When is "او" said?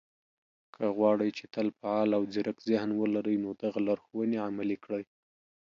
2.17-2.23